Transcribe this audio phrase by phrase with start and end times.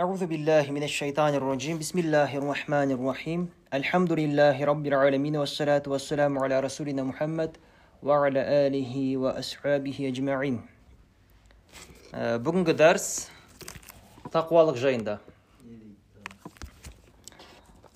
[0.00, 1.80] Euzu billahi mineşşeytanirracim.
[1.80, 3.50] Bismillahirrahmanirrahim.
[3.72, 7.50] Elhamdülillahi rabbil alamin ve salatu vesselamu ala resulina Muhammed
[8.02, 10.60] ve ala alihi ve ashabihi ecmaîn.
[12.14, 13.28] Ee, bugünkü ders
[14.30, 15.20] takvalık jayında.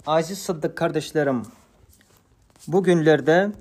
[0.07, 1.43] Aziz Sıddık kardeşlerim,
[2.69, 3.53] bugünlerde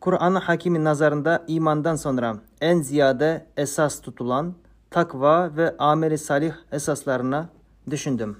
[0.00, 4.54] Kur'an-ı Hakim'in nazarında imandan sonra en ziyade esas tutulan
[4.96, 7.48] takva ve ameli salih esaslarına
[7.90, 8.36] düşündüm.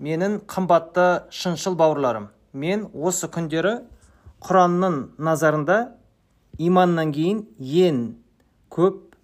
[0.00, 3.74] Менің қымбатты шыншыл бауырларым мен осы күндері
[4.48, 4.96] құранның
[5.28, 5.76] назарында
[6.56, 8.00] иманнан кейін ең
[8.72, 9.16] көп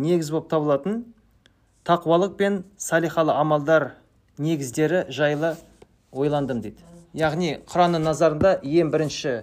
[0.00, 0.98] негіз болып табылатын
[1.84, 3.90] тақуалық пен салихалы амалдар
[4.38, 5.52] негіздері жайлы
[6.12, 6.80] ойландым дейді
[7.12, 9.42] яғни құранның назарында ең бірінші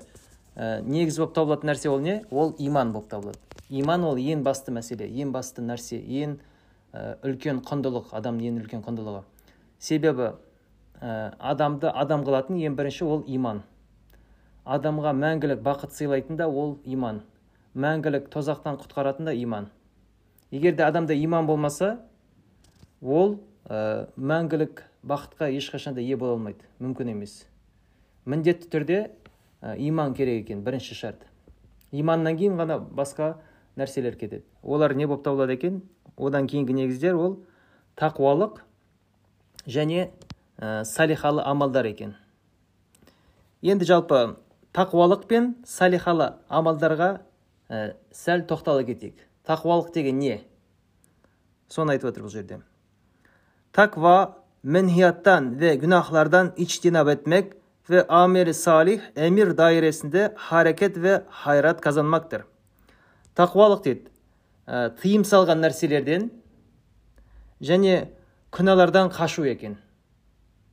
[0.55, 2.23] ә, негіз болып табылатын нәрсе ол не?
[2.31, 3.39] Ол иман болып табылады.
[3.69, 6.37] Иман ол ең басты мәселе ең басты нәрсе ең
[6.93, 9.23] ә, үлкен құндылық адамның ең үлкен құндылығы.
[9.79, 10.31] Себебі
[11.01, 13.63] ә, адамды адам қылатын ең бірінші ол иман.
[14.65, 17.21] Адамға мәңгілік бақыт сыйлайтын да ол иман.
[17.75, 19.69] Мәңгілік тозақтан құтқаратын да иман.
[20.51, 21.99] Егер де адамда иман болмаса
[23.01, 26.65] ол ә, мәңгілік бақытқа ешқашан да ие бола алмайды.
[26.81, 27.45] Мүмкін емес.
[28.25, 28.99] Міндетті түрде
[29.61, 31.25] иман керек екен бірінші шарт.
[31.91, 33.35] Иманнан кейін ғана басқа
[33.77, 34.43] нәрселер кетеді.
[34.63, 35.81] Олар не болып табылады екен?
[36.17, 37.39] Одан кейінгі негіздер ол
[37.97, 38.61] тақуалық
[39.67, 40.09] және
[40.57, 42.15] ә, салихалы амалдар екен.
[43.61, 44.37] Енді жалпы
[44.75, 47.09] тақуалық пен салихалы амалдарға
[47.69, 49.15] ә, сәл тоқтала кетейік.
[49.47, 50.41] Тақуалық деген не?
[51.69, 52.61] Соны айтып отыр бұл жерде.
[53.71, 57.53] Takva menhiyattan ve günahlardan içtinab etmek
[57.89, 62.43] ve ameli salih emir dairesinde hareket ve hayrat kazanmaktır.
[63.35, 64.09] Тақуалық дейді
[64.99, 66.29] тыйым салған нәрселерден
[67.61, 68.09] және
[68.51, 69.77] күнәлардан қашу екен.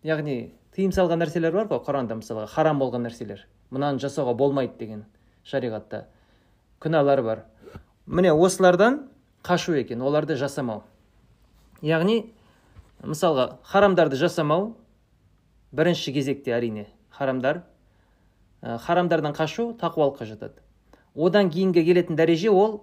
[0.04, 3.46] Яғни тыйым салған нәрселер бар ғой құранда мысалға харам болған нәрселер.
[3.70, 5.04] Мынаны жасауға болмайды деген
[5.46, 6.06] шариғатта
[6.82, 7.44] күнәлар бар.
[8.06, 9.06] Міне осылардан
[9.42, 10.82] қашу екен оларды жасамау.
[11.82, 12.32] Яғни
[13.02, 14.74] мысалға харамдарды жасамау
[15.72, 16.86] бірінші кезекте әрине.
[17.16, 17.62] Харамдар
[18.62, 20.62] ә, харамдардан қашу тақуалыққа жатады.
[21.14, 22.82] Одан кейінгі келетін дәреже ол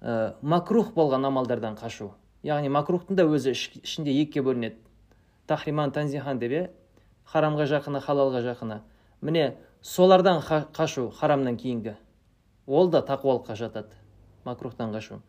[0.00, 2.12] ә, макрух болған амалдардан қашу.
[2.44, 4.76] Яғни макрухтың да өзі іш- ішінде екіге бөлінеді.
[5.46, 6.64] Тахриман танзихан деп иә
[7.32, 8.80] харамға жақыны халалға жақыны.
[9.20, 11.96] Міне солардан қашу харамнан кейінгі.
[12.66, 13.96] Ол да тақуалыққа жатады
[14.44, 15.20] макрухтан қашу.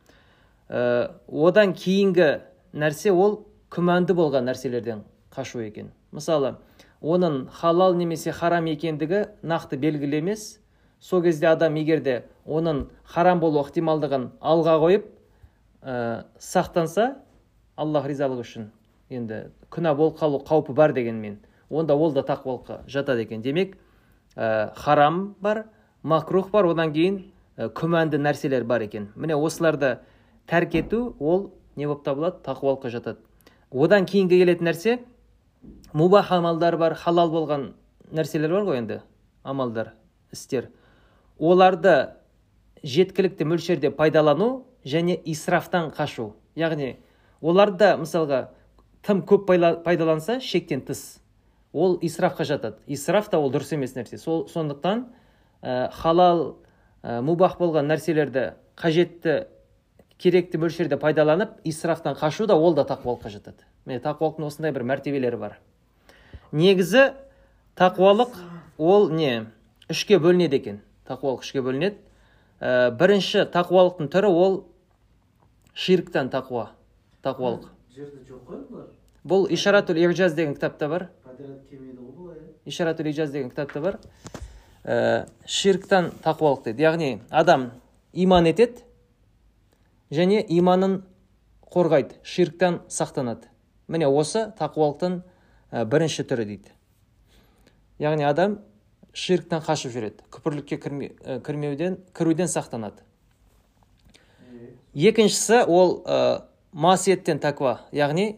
[0.69, 2.41] Ә, одан кейінгі
[2.73, 5.91] нәрсе ол күмәнді болған нәрселерден қашу екен.
[6.11, 6.57] Мысалы
[7.05, 10.59] оның халал немесе харам екендігі нақты белгілі емес.
[10.99, 12.15] Сол кезде адам егер де
[12.47, 15.05] оның харам болу ықтималдығын алға қойып
[15.85, 17.13] ә, сақтанса
[17.77, 18.69] аллах ризалығы үшін
[19.13, 21.37] енді күнә болып қалу қаупі бар дегенмен
[21.69, 23.41] онда ол да тақуалыққа жатады екен.
[23.41, 23.77] Демек
[24.35, 25.65] ә, харам бар
[26.01, 27.21] макрух бар одан кейін
[27.57, 29.11] ә, күмәнді нәрселер бар екен.
[29.15, 29.99] Міне осыларды
[30.47, 32.41] тәрк ету ол не болып табылады?
[32.45, 33.19] Тақуалыққа жатады.
[33.71, 34.99] Одан кейінгі келетін нәрсе
[35.93, 37.73] мубах амалдар бар халал болған
[38.11, 39.01] нәрселер бар ғой енді
[39.43, 39.93] амалдар
[40.31, 40.69] істер.
[41.39, 42.15] Оларды
[42.83, 46.33] жеткілікті мөлшерде пайдалану және исрафтан қашу.
[46.55, 46.95] Яғни
[47.41, 48.49] оларды мысалға
[49.05, 49.47] тым көп
[49.83, 51.19] пайдаланса шектен тыс.
[51.73, 52.77] Ол исрафқа жатады.
[52.87, 54.17] Исраф та ол дұрыс емес нәрсе.
[54.17, 55.05] Сол сондықтан
[55.61, 56.57] ә, халал
[57.03, 59.47] ә, мубах болған нәрселерді қажетті
[60.17, 63.67] керекті мөлшерде пайдаланып исрафтан қашу да ол да тақуалыққа жатады.
[63.85, 65.57] Міне тақуалықтың осындай бір мәртебелері бар.
[66.51, 67.13] Негізі
[67.77, 68.35] тақуалық
[68.77, 69.45] ол не
[69.89, 70.81] үшке бөлінеді екен.
[71.07, 71.99] Тақуалық үшке бөлінеді.
[72.59, 74.57] Ә, бірінші тақуалықтың түрі ол
[75.73, 76.71] ширктан тақуа
[77.23, 77.69] тақуалық.
[79.25, 81.09] Бұл ишаратул иржаз деген кітапта бар.
[82.65, 83.99] Ишаратул ижаз деген кітапта бар.
[84.83, 86.85] Ә, ширктан тақуалық дейді.
[86.85, 87.71] Яғни адам
[88.13, 88.85] иман етеді
[90.11, 91.01] және иманын
[91.73, 93.49] қорғайды ширктан сақтанады.
[93.87, 95.19] Міне осы тақуалықтың
[95.71, 96.71] ә, бірінші түрі дейді.
[97.99, 98.59] Яғни адам
[99.15, 103.03] ширктан қашып жүреді күпірлікке кірме, ә, кірмеуден кіруден сақтанады.
[104.95, 107.39] Екіншісі ол ә, масиеттен
[107.91, 108.35] яғни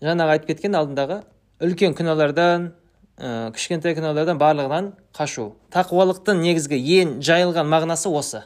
[0.00, 1.22] жаңағы айтып кеткен алдындағы
[1.60, 2.70] үлкен күнәлардан
[3.18, 5.52] ә, кішкентай күнәлардан барлығынан қашу.
[5.74, 8.44] Тақуалықтың негізгі ең жайылған мағынасы осы.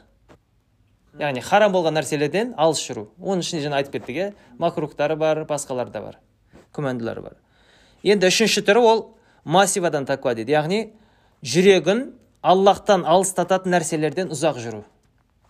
[1.18, 4.28] Яғни харам болған нәрселерден алыс жүру оның ішінде жаңа айтып кеттік иә?
[4.58, 6.18] Макрухтары бар басқалары да бар
[6.74, 7.36] күмәнділері бар.
[8.02, 9.02] Енді үшінші түрі ол
[9.44, 10.52] массивадан таква дейді.
[10.56, 10.80] Яғни
[11.46, 12.06] жүрегін
[12.42, 14.82] аллахтан алыстататын нәрселерден ұзақ жүру.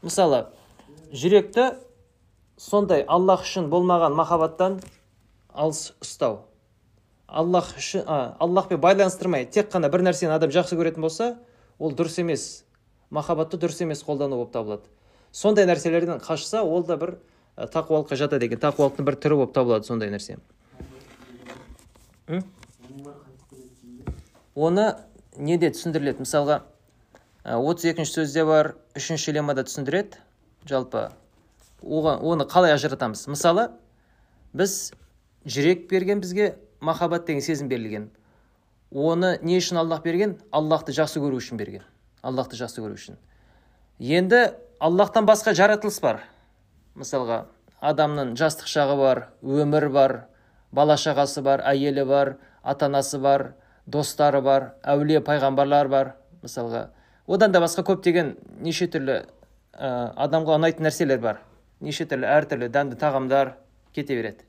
[0.05, 0.45] Мысалы
[1.17, 1.73] жүректі
[2.61, 4.81] сондай аллах үшін болмаған махаббаттан
[5.55, 6.45] алыс ұстау.
[7.27, 11.35] Аллах үшін аллахпен байланыстырмай тек қана бір нәрсені адам жақсы көретін болса
[11.79, 12.65] ол дұрыс емес.
[13.11, 14.87] Махаббатты дұрыс емес қолдану болып табылады.
[15.35, 17.17] Сондай нәрселерден қашса ол да бір
[17.59, 18.61] тақуалыққа жатады екен.
[18.63, 20.39] Тақуалықтың бір түрі болып табылады сондай нәрсе.
[24.55, 24.87] Оны
[25.37, 26.23] неде түсіндіріледі?
[26.23, 26.61] Мысалға
[27.45, 30.23] отыз екінші сөзде бар үшінші леммада түсіндіреді.
[30.71, 31.09] Жалпы
[31.83, 33.27] оған оны қалай ажыратамыз?
[33.29, 33.69] Мысалы
[34.55, 34.93] біз
[35.45, 38.11] жүрек берген бізге махаббат деген сезім берілген.
[38.95, 40.39] Оны не үшін аллах берген?
[40.55, 41.83] Аллахты жақсы көру үшін берген.
[42.23, 43.19] Аллахты жақсы көру үшін.
[43.99, 44.55] Енді
[44.85, 46.19] аллахтан басқа жаратылыс бар.
[46.99, 47.47] Мысалға
[47.81, 50.13] адамның жастық шағы бар өмір бар
[50.77, 53.55] бала шағасы бар әйелі бар ата анасы бар
[53.87, 56.13] достары бар әулие пайғамбарлар бар.
[56.43, 56.91] Мысалға
[57.27, 59.23] одан да басқа көптеген неше түрлі
[59.73, 61.41] ә, адамға ұнайтын нәрселер бар.
[61.81, 63.55] Неше түрлі әртүрлі дәмді тағамдар
[63.97, 64.45] кете береді.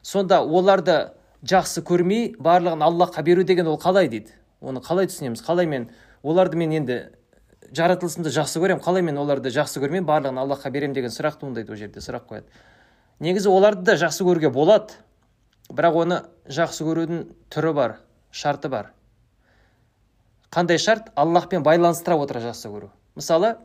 [0.00, 1.10] Сонда оларды
[1.44, 4.32] жақсы көрмей барлығын аллахқа беру деген ол қалай дейді?
[4.62, 5.44] Оны қалай түсінеміз?
[5.44, 5.90] Қалай мен
[6.22, 7.02] оларды мен енді
[7.72, 11.78] жаратылысымды жақсы көремін қалай мен оларды жақсы көрмей барлығын аллахқа беремін деген сұрақ туындайды ол
[11.78, 12.46] жерде сұрақ қояды.
[13.20, 14.94] Негізі оларды да жақсы көруге болады
[15.68, 17.96] бірақ оны жақсы көрудің түрі бар
[18.30, 18.92] шарты бар.
[20.50, 21.10] Қандай шарт?
[21.14, 22.90] Аллахпен байланыстыра отыра жақсы көру.
[23.14, 23.56] Мысалы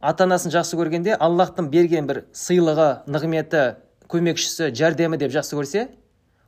[0.00, 3.64] ата анасын жақсы көргенде аллахтың берген бір сыйлығы нығметі
[4.12, 5.88] көмекшісі жәрдемі деп жақсы көрсе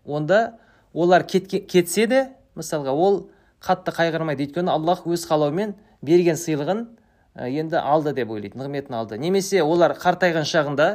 [0.04, 0.58] онда
[0.92, 3.24] олар кетсе де мысалға ол
[3.64, 4.46] қатты қайғырмайды.
[4.46, 6.86] Өйткені аллах өз қалауымен берген сыйлығын
[7.36, 9.18] енді алды деп ойлайды нығметін алды.
[9.20, 10.88] Немесе олар қартайған шағында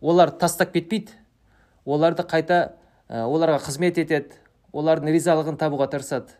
[0.00, 1.14] олар тастап кетпейді
[1.84, 2.60] оларды қайта
[3.08, 4.38] оларға қызмет етеді
[4.72, 6.32] олардың ризалығын табуға тырысады.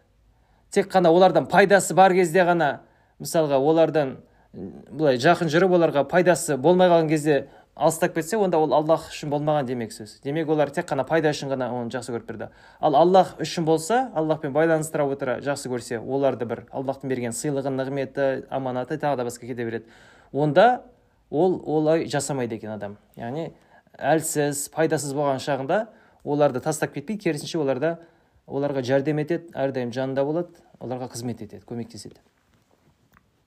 [0.71, 2.81] Тек қана олардан пайдасы бар кезде ғана
[3.21, 4.17] мысалға олардан
[4.53, 9.67] былай жақын жүріп оларға пайдасы болмай қалған кезде алыстап кетсе онда ол аллах үшін болмаған
[9.67, 10.19] демек сөз.
[10.25, 12.49] Демек олар тек қана пайда үшін ғана оны жақсы көріп тұрды.
[12.81, 18.47] Ал аллах үшін болса аллахпен байланыстыра отыра жақсы көрсе оларды бір аллахтың берген сыйлығы нығметі
[18.51, 19.87] аманаты тағы да басқа кете береді.
[20.33, 20.83] Онда
[21.31, 22.99] ол олай жасамайды екен адам.
[23.17, 23.53] Яғни
[23.99, 25.87] әлсіз пайдасыз болған шағында
[26.25, 27.99] оларды тастап кетпейді керісінше оларда
[28.47, 32.21] оларға жәрдем етеді әрдайым жанында болады оларға қызмет етеді көмектеседі.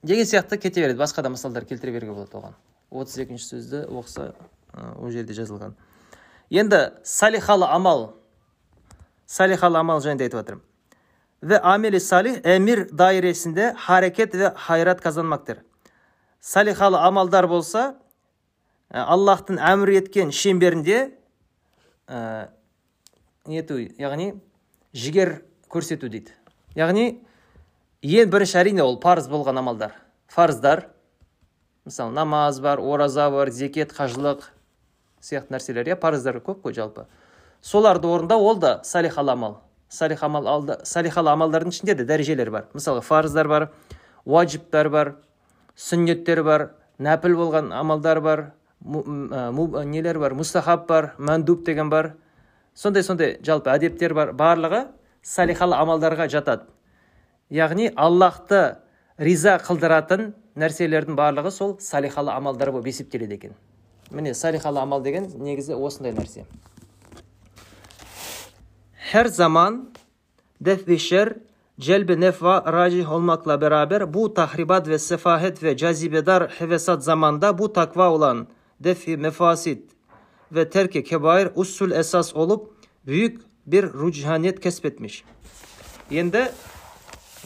[0.04, 2.54] Деген сияқты кете береді басқа да мысалдар келтіре беруге болады оған.
[2.96, 4.32] Отыз екінші сөзді оқыса
[4.74, 5.76] ол жерде жазылған.
[6.50, 8.14] Енді салихалы амал
[9.28, 10.64] салихалы амал жайында айтып жатыр
[11.44, 15.58] ve ameli salih emir dairesinde hareket ve hayrat kazanmaktır.
[16.42, 17.96] Salihалы амалдар болса
[18.94, 21.12] аллахтың әмір еткен шеңберінде
[22.08, 22.48] ә,
[23.50, 24.36] нету яғни
[24.94, 26.34] жігер көрсету дейді.
[26.78, 27.20] Яғни
[28.06, 29.98] ең бірінші әрине ол парыз болған амалдар
[30.28, 30.88] фарыздар.
[31.86, 34.50] Мысалы намаз бар ораза бар зекет қажылық
[35.22, 37.06] сияқты нәрселер иә парыздар көп қой жалпы.
[37.62, 39.62] Соларды орындау ол да салихалы амал.
[39.90, 42.66] Салих амал салихалы амалдардың ішінде де дәрежелер бар.
[42.74, 43.70] Мысалы фарыздар бар
[44.26, 45.16] уаджибтар бар
[45.78, 50.34] сүннеттер бар нәпіл болған амалдар бар нелер бар?
[50.34, 52.16] Мустахаб бар мәндуб деген бар.
[52.74, 54.34] Сондай сондай жалпы әдептер бар.
[54.34, 54.88] Барлығы
[55.24, 56.66] салихалы амалдарға жатады.
[57.50, 58.78] Яғни аллахты
[59.18, 63.54] риза қылдыратын нәрселердің барлығы сол салихалы амалдар болып есептеледі екен
[64.12, 66.46] міне салихалы амал деген негізі осындай нәрсе
[70.62, 71.34] def ve şer
[71.80, 78.12] celbe nefa racih olmakla beraber bu tahribat ve sefahet ve cazibedar hevesat zamanda bu takva
[78.12, 78.48] olan
[78.80, 79.92] defi mefasit
[80.52, 82.74] ve terke kebair usul esas olup
[83.06, 85.24] büyük bir ruchaniyet kesbetmiş.
[86.12, 86.52] Енді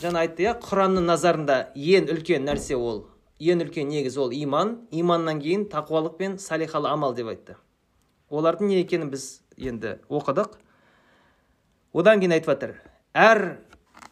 [0.01, 3.05] жаңа айтты иә құранның назарында ең үлкен нәрсе ол
[3.39, 4.77] ең үлкен негіз ол иман.
[4.91, 7.55] Иманнан кейін тақуалық пен салихалы амал деп айтты.
[8.29, 10.57] Олардың не екенін біз енді оқыдық.
[11.93, 12.75] Одан кейін айтып жатыр
[13.13, 13.59] әр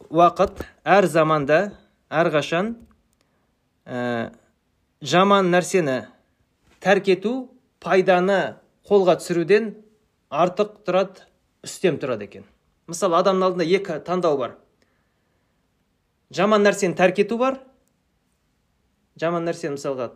[0.10, 1.60] уақыт әр заманда
[2.10, 2.76] әрқашан
[3.86, 4.32] ә,
[5.02, 6.08] жаман нәрсені
[6.82, 7.34] тәрк ету
[7.84, 9.76] пайданы қолға түсіруден
[10.32, 11.28] артық тұрады
[11.68, 12.48] үстем тұрады екен.
[12.88, 14.56] Мысалы адамның алдында екі таңдау бар.
[16.32, 17.60] Жаман нәрсені тәрк ету бар.
[19.20, 20.12] Жаман нәрсені мысалға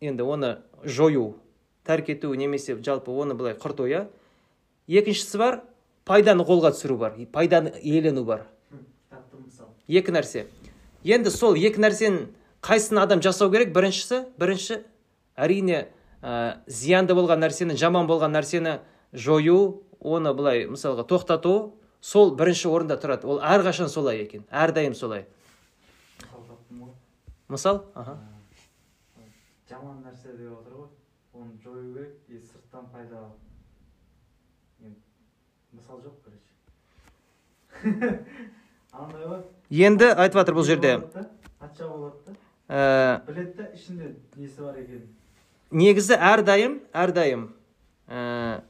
[0.00, 0.50] енді оны
[0.84, 1.34] жою
[1.84, 4.06] тәрк ету немесе жалпы оны былай құрту иә?
[4.86, 5.60] Екіншісі бар
[6.04, 8.46] пайданы қолға түсіру бар пайданы иелену бар.
[9.88, 10.46] Екі нәрсе.
[11.04, 12.28] Енді сол екі нәрсенің
[12.62, 13.72] қайсысын адам жасау керек?
[13.74, 14.82] Біріншісі бірінші
[15.34, 15.88] әрине
[16.22, 18.78] ә, зиянды болған нәрсені жаман болған нәрсені
[19.12, 23.26] жою оны былай мысалға тоқтату сол бірінші орында тұрады.
[23.26, 24.44] Ол әрқашан солай екен.
[24.50, 25.26] Әрдайым солай.
[27.48, 27.84] Мысал?
[27.94, 28.18] Аха.
[29.68, 30.88] Жаман нәрсе деп отыр ғой.
[31.34, 33.28] Оны жою керек и сырттан пайда
[35.72, 36.50] мысал жоқ короче
[38.92, 39.42] андай ғой.
[39.70, 40.96] Енді айтып жатыр бұл жерде.
[41.58, 42.34] Патша болады да.
[42.70, 45.08] Ә, біледі да ішінде несі бар екенін.
[45.70, 47.48] негізі әрдайым әрдайым
[48.08, 48.62] ә,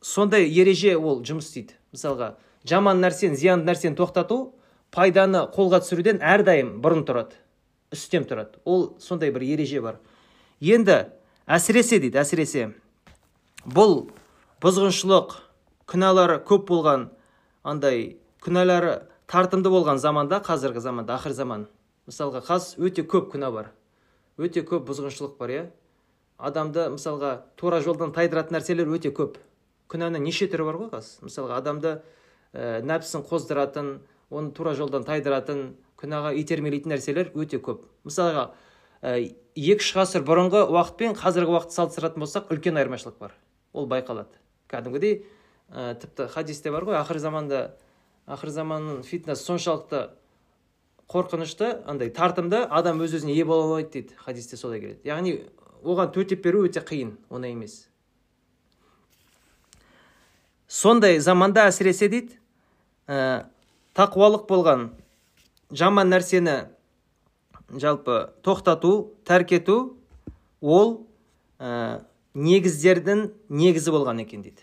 [0.00, 2.36] сондай ереже ол жұмыс істейді мысалға.
[2.68, 4.52] Жаман нәрсені зиянды нәрсені тоқтату
[4.94, 7.38] пайданы қолға түсіруден әрдайым бұрын тұрады
[7.90, 8.60] үстем тұрады.
[8.64, 9.98] Ол сондай бір ереже бар.
[10.60, 11.10] Енді
[11.50, 12.70] әсіресе дейді әсіресе
[13.66, 14.10] бұл
[14.62, 15.34] бұзғыншылық
[15.90, 17.08] күнәлары көп болған
[17.64, 19.00] андай күнәлары
[19.30, 21.66] тартымды болған заманда қазіргі заманда ақыр заман.
[22.06, 23.72] Мысалға қазір өте көп күнә бар
[24.38, 25.66] өте көп бұзғыншылық бар иә?
[26.38, 29.36] Адамды мысалға тура жолдан тайдыратын нәрселер өте көп.
[29.90, 31.98] Күнәнің неше түрі бар ғой қазір мысалға адамды
[32.54, 33.90] ә, нәпсісін қоздыратын
[34.30, 37.84] оны тура жолдан тайдыратын күнәға итермелейтін нәрселер өте көп.
[38.06, 38.50] Мысалға
[39.02, 39.16] ә,
[39.54, 43.34] екі үш ғасыр бұрынғы уақыт пен қазіргі уақытты салыстыратын болсақ үлкен айырмашылық бар.
[43.72, 44.40] Ол байқалады.
[44.70, 45.24] Кәдімгідей
[45.70, 47.74] ә, тіпті хадисте бар ғой ақыр заманда
[48.30, 50.08] ақыр заманның фитнасы соншалықты
[51.10, 54.14] қорқынышты андай тартымды адам өз өзіне ие бола алмайды дейді.
[54.18, 55.00] Хадисте солай келеді.
[55.04, 55.40] Яғни
[55.82, 57.89] оған төтеп беру өте қиын оңай емес.
[60.70, 62.38] Сондай заманда әсіресе дейді
[63.10, 63.50] ә,
[63.98, 64.90] тақуалық болған
[65.74, 66.70] жаман нәрсені
[67.74, 69.78] жалпы тоқтату тәрк ету
[70.62, 71.08] ол
[71.58, 74.62] ә, негіздердің негізі болған екен дейді.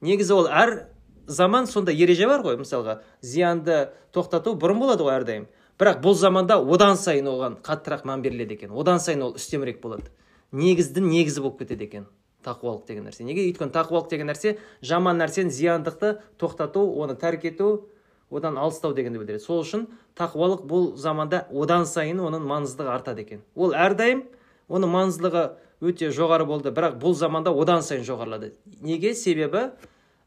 [0.00, 0.88] Негізі ол әр
[1.26, 5.46] заман сонда ереже бар ғой мысалға зиянды тоқтату бұрын болады ғой әрдайым.
[5.80, 10.12] Бірақ бұл заманда одан сайын оған қаттырақ мән беріледі екен одан сайын ол үстемірек болады.
[10.52, 12.06] Негіздің негізі болып кетеді екен.
[12.44, 13.24] Тақуалық деген нәрсе.
[13.24, 17.88] Неге өйткені тақуалық деген нәрсе жаман нәрсені зияндықты тоқтату оны тәрк ету
[18.30, 19.44] одан алыстау дегенді білдіреді.
[19.44, 19.86] Сол үшін
[20.18, 23.42] тақуалық бұл заманда одан сайын оның маңыздылығы артады екен.
[23.54, 24.24] Ол әрдайым
[24.68, 25.44] оның маңыздылығы
[25.84, 28.54] өте жоғары болды бірақ бұл заманда одан сайын жоғарылады.
[28.80, 29.14] Неге?
[29.14, 29.70] Себебі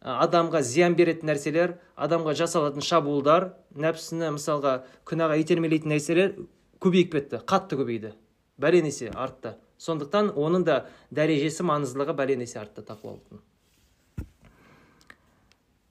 [0.01, 6.36] адамға зиян беретін нәрселер адамға жасалатын шабуылдар нәпсіні мысалға күнәға итермелейтін нәрселер
[6.83, 8.13] көбейіп кетті қатты көбейді.
[8.62, 9.55] Бәлен есе артты.
[9.77, 13.43] Сондықтан оның да дәрежесі маңыздылығы бәлен есе артты тақуалықтың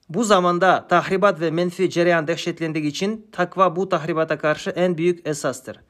[0.08, 5.80] Bu zamanda tahribat ve menfi cereyan dehşetlendiği için takva bu tahribata karşı en büyük esastır.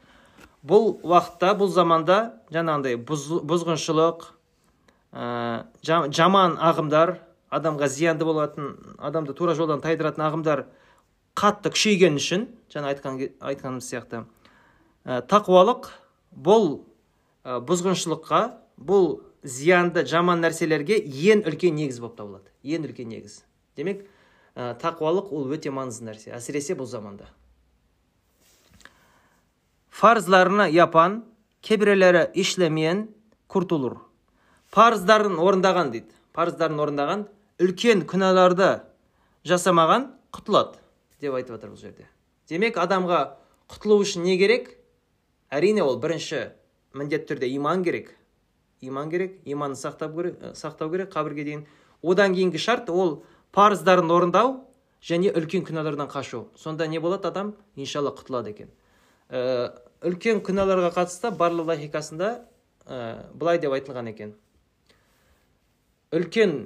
[0.67, 4.25] Бұл уақытта бұл заманда бұз- бұзғыншылық
[5.13, 7.19] ә, жа- жаман ағымдар
[7.53, 10.65] адамға зиянды болатын адамды тура жолдан тайдыратын ағымдар
[11.37, 14.25] қатты күшейген үшін жаңа айтқан айтқанымыз сияқты
[15.05, 15.93] ә, тақуалық
[16.35, 16.81] бұл
[17.47, 18.41] бұзғыншылыққа
[18.77, 22.51] бұл зиянды жаман нәрселерге ең үлкен негіз болып табылады.
[22.67, 23.41] Ең үлкен негіз.
[23.79, 24.03] Демек
[24.57, 26.33] ә, тақуалық ол өте маңызды нәрсе.
[26.35, 27.29] Әсіресе бұл заманда.
[29.91, 31.23] Farzlarını yapan
[31.63, 33.07] kebireleri işlemeyen
[33.49, 33.97] kurtulur
[34.77, 36.13] парыздарын орындаған дейді.
[36.37, 37.25] Парыздарын орындаған
[37.63, 38.83] үлкен күнәларды
[39.49, 40.83] жасамаған құтылады
[41.23, 42.09] деп айтып жатыр бұл жерде.
[42.51, 43.21] Демек адамға
[43.73, 44.75] құтылу үшін не керек?
[45.51, 46.51] Әрине ол бірінші
[46.97, 48.15] міндетті түрде иман керек.
[48.81, 51.67] Иман керек иманды сақтап керек, сақтау керек қабірге дейін.
[52.03, 53.23] Одан кейінгі шарт ол
[53.53, 54.67] парыздарын орындау
[55.03, 56.47] және үлкен күнәлардан қашу.
[56.57, 57.55] Сонда не болады адам?
[57.77, 58.71] Иншалла құтылады екен.
[59.31, 59.73] Ә,
[60.03, 62.33] үлкен күнәларға қатысты барлық логикасында
[62.87, 64.35] ә, былай деп айтылған екен.
[66.13, 66.57] Үлкен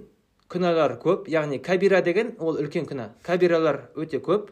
[0.50, 3.10] күнәлар көп яғни кабира деген ол үлкен күнә.
[3.22, 4.50] Кабиралар өте көп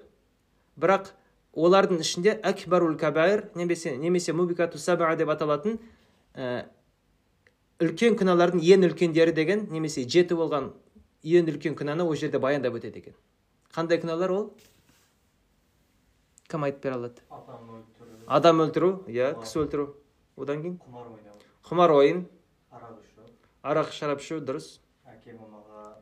[0.79, 1.13] бірақ
[1.55, 5.79] олардың ішінде әкбарул кабаир немесе немесе мубикату саба деп аталатын
[6.35, 6.67] ә,
[7.81, 10.73] үлкен күнәлардың ең үлкендері деген немесе жеті болған
[11.23, 13.15] ең үлкен күнәні ол жерде баяндап өтеді екен.
[13.75, 14.45] Қандай күнәлар ол?
[16.49, 17.25] Кім айтып бере алады?
[18.27, 18.91] Адам өлтіру.
[19.09, 19.89] Иә кісі өлтіру.
[20.37, 20.79] Одан кейін?
[20.87, 21.41] Құмар ойнау.
[21.69, 22.23] Құмар ойын.
[22.73, 23.27] Арақ ішу.
[23.63, 24.79] Арақ шарап ішу дұрыс.
[25.05, 25.99] Әке мамаға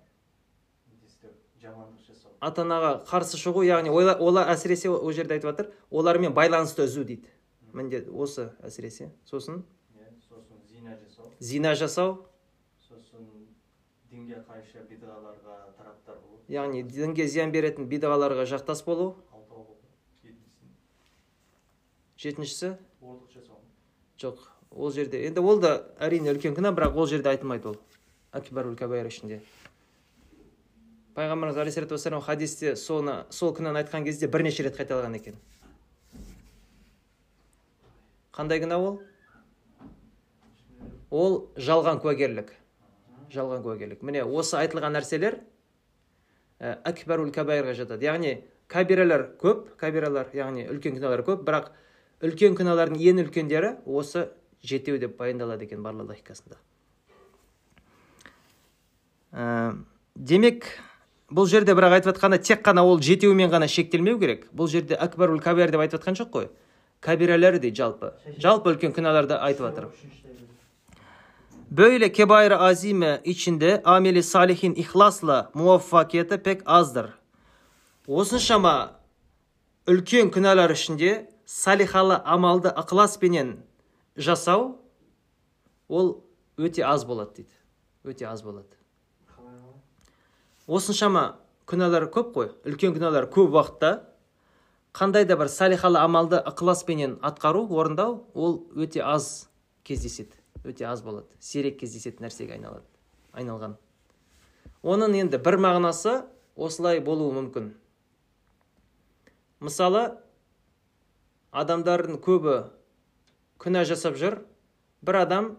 [1.62, 2.05] жамандық
[2.47, 7.05] ата анаға қарсы шығу яғни олар, олар әсіресе ол жерде айтып жатыр олармен байланысты үзу
[7.05, 7.29] дейді.
[7.75, 9.11] Міндет осы әсіресе.
[9.29, 9.65] Сосын?
[9.99, 11.33] Иә сосын зина жасау.
[11.41, 12.17] Зина жасау.
[12.88, 13.26] Сосын
[14.11, 16.41] дінге қайшы бидғаларға тараптар болу.
[16.49, 19.17] Яғни дінге зиян беретін бидағаларға жақтас болу.
[22.17, 22.76] Жетіншісі.
[23.35, 23.61] Жасау.
[24.19, 25.21] Жоқ ол жерде.
[25.26, 27.76] Енді ол да әрине үлкен күнә бірақ ол жерде айтылмайды ол.
[28.33, 29.43] Кабайр ішінде.
[31.16, 35.38] Пайғамбарымыз алейхисалату вассалам хадисте соны сол күнәні айтқан кезде бірнеше рет қайталаған екен.
[38.37, 39.00] Қандай күнә ол
[41.11, 42.52] ол жалған куәгерлік.
[43.32, 44.02] Жалған куәгерлік.
[44.02, 45.40] Міне осы айтылған нәрселер
[46.61, 48.04] ә, кабайрға жатады.
[48.04, 48.37] Яғни
[48.68, 51.70] кабиралар көп кабиралар яғни үлкен күнәлар көп бірақ
[52.25, 54.28] үлкен күнәлардың ең үлкендері осы
[54.62, 56.58] жетеу деп баяндалады екен барлық логикасында
[59.37, 59.76] Ә,
[60.16, 60.64] демек
[61.30, 64.47] бұл жерде бірақ айтып жатқанда тек қана ол жетеуімен ғана шектелмеу керек.
[64.54, 66.49] Бұл жерде акбарул кабир деп айтып жатқан жоқ қой.
[67.00, 68.12] Кабиралар дейді жалпы.
[68.38, 69.88] Жалпы үлкен күнәларды айтып жатыр.
[71.71, 77.11] Böyle kebair azime içinde ameli salihin ihlasla muvaffakiyeti pek azdır.
[78.06, 78.92] Осыншама
[79.87, 83.56] үлкен күнәлар ішінде салихалы амалды ықыласпенен
[84.16, 84.78] жасау
[85.88, 86.23] ол
[86.56, 87.54] өте аз болады дейді.
[88.04, 88.75] Өте аз болады.
[90.66, 92.50] Осыншама күнәлар көп қой.
[92.66, 93.92] Үлкен күнәлар көп уақытта.
[94.96, 99.49] Қандай да бір салихалы амалды ықыласпенен атқару орындау ол өте аз
[99.85, 101.26] кездеседі өте аз болады.
[101.40, 102.87] Сирек кездесетін нәрсеге айналады
[103.37, 103.76] айналған.
[104.82, 106.23] Оның енді бір мағынасы
[106.56, 107.75] осылай болуы мүмкін.
[109.61, 110.16] Мысалы
[111.52, 112.56] адамдардың көбі
[113.61, 114.40] күнә жасап жүр
[115.04, 115.50] бір адам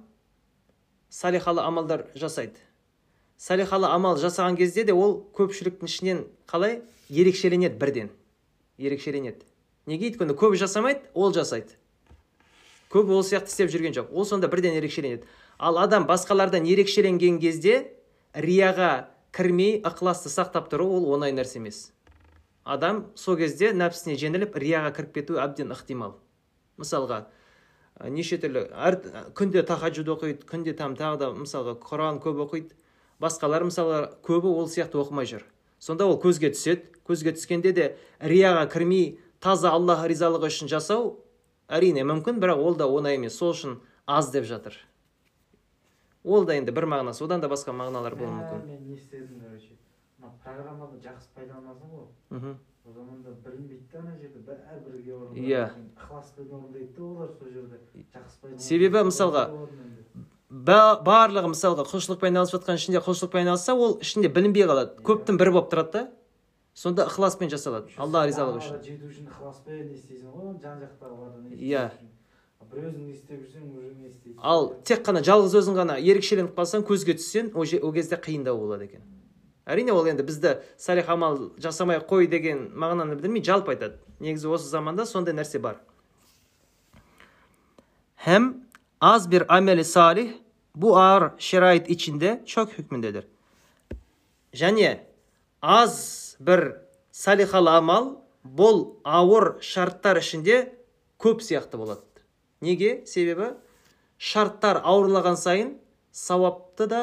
[1.09, 2.57] салихалы амалдар жасайды.
[3.37, 6.81] Салихалы амал жасаған кезде де ол көпшіліктің ішінен қалай?
[7.09, 8.09] Ерекшеленеді бірден.
[8.77, 9.45] Ерекшеленеді.
[9.87, 11.77] Неге өйткені көбі жасамайды ол жасайды.
[12.91, 14.09] Көбі ол сияқты істеп жүрген жоқ.
[14.11, 15.27] Ол сонда бірден ерекшеленеді.
[15.59, 17.93] Ал адам басқалардан ерекшеленген кезде
[18.33, 21.91] рияға кірмей ықыласты сақтап тұру ол оңай нәрсе емес.
[22.63, 26.17] Адам сол кезде нәпсісіне жеңіліп рияға кіріп кетуі әбден ықтимал.
[26.77, 27.27] Мысалға
[28.11, 28.99] неше түрлі әр
[29.37, 32.75] күнде тахаджуд оқиды күнде там тағы да мысалға құран көп оқиды.
[33.21, 35.43] Басқалар мысалы көбі ол сияқты оқымай жүр.
[35.79, 36.93] Сонда ол көзге түседі.
[37.07, 37.85] Көзге түскенде де
[38.19, 41.13] рияға кірмей таза аллах ризалығы үшін жасау
[41.69, 43.37] әрине мүмкін бірақ ол да оңай емес.
[43.39, 44.75] Сол үшін аз деп жатыр.
[46.27, 47.23] Ол да енді бір мағынасы.
[47.23, 48.65] Одан да басқа мағыналар болуы Ә, мүмкін.
[48.67, 49.77] мен не істедім короче
[50.19, 52.07] мына программаны жақсы пайдаланасың ғой.
[52.29, 52.57] Мхм.
[52.87, 55.11] О zaman да білінбейді да ана жерде бәрібірге
[55.47, 55.69] Иә.
[55.95, 57.79] ықыласпен орындайды да олар сол жерде.
[58.13, 59.47] Жақсы Себебі мысалға,
[60.67, 65.71] барлығы мысалға құлшылықпен айналысып жатқан ішінде құлшылықпен айналысса ол ішінде білінбей қалады көптің бірі болып
[65.71, 66.01] тұрады да.
[66.77, 67.89] Сонда ықыласпен жасалады.
[67.97, 68.81] Алла ризалығы үшін.
[68.83, 70.83] жету үшін ықыласпен істейсің ғой жан
[71.57, 71.91] Иә.
[72.71, 76.51] бір өзің не істеп жүрсең уже не істейсің ал тек қана жалғыз өзің ғана ерекшеленіп
[76.57, 79.01] қалсаң көзге түссең ол, кезде қиындау болады екен.
[79.65, 83.97] Әрине ол енді бізді салих амал жасамай қой деген мағынаны білдірмей жалпы айтады.
[84.19, 85.79] Негізі осы заманда сондай нәрсе бар.
[88.15, 88.67] Hem
[89.01, 90.35] az bir ameli salih
[90.81, 93.25] bu ağır şerait içinde çok hükmündedir.
[94.53, 94.99] Және
[95.61, 98.05] аз бір салихалы амал
[98.45, 100.73] бұл ауыр шарттар ішінде
[101.19, 102.05] көп сияқты болады.
[102.61, 103.03] Неге?
[103.05, 103.55] Себебі
[104.17, 105.75] шарттар ауырлаған сайын
[106.13, 107.01] сауапты да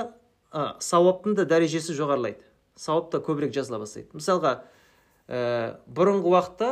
[0.80, 2.42] сауаптың да дәрежесі жоғарылайды.
[2.76, 4.08] Сауап та көбірек жазыла бастайды.
[4.14, 4.64] Мысалға,
[5.28, 6.70] ә, бұрынғы уақытта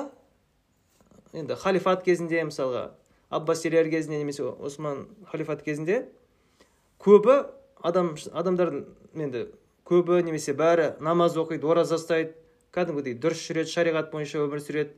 [1.35, 2.91] енді халифат кезінде мысалға
[3.31, 6.09] аббасилер кезінде немесе осман халифат кезінде
[7.03, 7.39] көбі
[7.83, 8.85] адам адамдардың
[9.19, 9.47] енді
[9.89, 12.37] көбі немесе бәрі намаз оқиды ораза ұстайды
[12.73, 14.95] кәдімгідей дұрыс жүреді шариғат бойынша өмір сүреді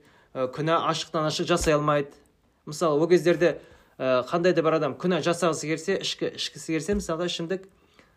[0.55, 2.13] күнә ашықтан ашық жасай алмайды.
[2.67, 3.59] Мысалы ол кездерде
[3.99, 7.67] қандай да бір адам күнә жасағысы келсе ішкі ішкісі келсе мысалға ішімдік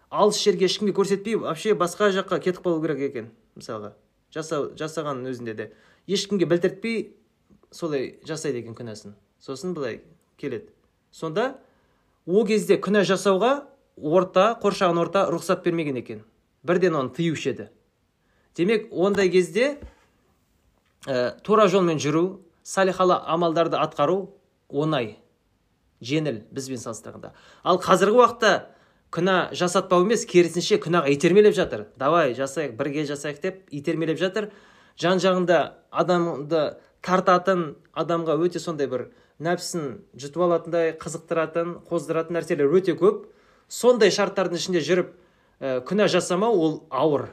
[0.09, 3.93] алыс жерге ешкімге көрсетпей вообще басқа жаққа кетіп қалу керек екен мысалға.
[4.33, 5.71] Жасау жасағанның өзінде де.
[6.07, 7.15] Ешкімге білдіртпей
[7.71, 9.15] солай жасайды екен күнәсін.
[9.39, 10.01] Сосын былай
[10.37, 10.71] келеді.
[11.11, 11.57] Сонда
[12.25, 13.67] ол кезде күнә жасауға
[13.97, 16.23] орта қоршаған орта рұқсат бермеген екен.
[16.63, 17.69] Бірден оны тыюшы еді
[18.57, 19.77] демек ондай кезде
[21.05, 24.31] ә, тура жолмен жүру салихалы амалдарды атқару
[24.69, 25.17] оңай
[26.01, 27.33] жеңіл бізбен салыстырғанда.
[27.63, 28.51] Ал қазіргі уақытта
[29.13, 31.87] күнә жасатпау емес керісінше күнәға итермелеп жатыр.
[31.97, 34.51] Давай жасайық бірге жасайық деп итермелеп жатыр.
[34.99, 39.07] Жан жағында адамды тартатын адамға өте сондай бір
[39.39, 43.27] нәпсін жұтып алатындай қызықтыратын қоздыратын нәрселер өте көп.
[43.67, 45.11] Сондай шарттардың ішінде жүріп
[45.59, 47.27] ә, күнә жасамау ол ауыр.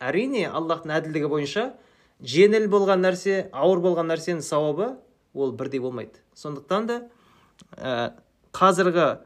[0.00, 1.66] Әрине аллахтың әділдігі бойынша
[2.20, 4.94] жеңіл болған нәрсе ауыр болған нәрсенің сауабы
[5.34, 6.22] ол бірдей болмайды.
[6.34, 6.98] Сондықтан да
[7.76, 8.12] ә,
[8.52, 9.20] қазіргі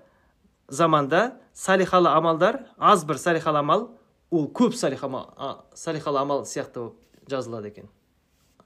[0.69, 3.89] заманда салихалы амалдар аз бір салихалы амал
[4.31, 7.89] ол көп салихалы амал сияқты болып жазылады екен.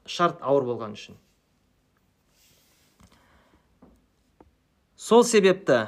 [0.05, 1.17] Шарт ауыр болған үшін.
[4.97, 5.87] Сол себепті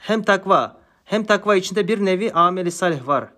[0.00, 3.28] hem takva hem takva içinde bir nevi ameli salih var.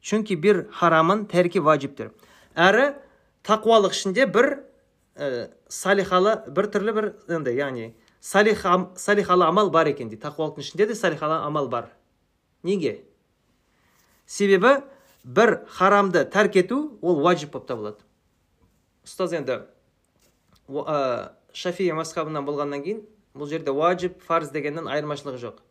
[0.00, 2.10] Çünkü bir haramın terki vaciptir.
[2.56, 2.94] Әрі
[3.46, 4.46] тақуалық ішінде бір
[5.14, 8.64] ә, салихалы бір түрлі бір енді яғни салих,
[8.96, 11.92] салихалы амал бар екен дейді тақуалықтың ішінде де салихалы амал бар.
[12.62, 13.04] Неге?
[14.26, 14.82] Себебі
[15.24, 18.02] бір харамды тәрк ету ол уаджип болып табылады.
[19.06, 19.62] Ұстаз енді
[20.68, 23.04] ә, шафи мазхабынан болғаннан кейін
[23.38, 25.62] бұл жерде уаджип фарз дегеннен айырмашылығы жоқ.